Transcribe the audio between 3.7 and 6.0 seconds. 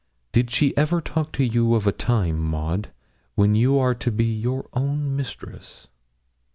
are to be your own mistress?'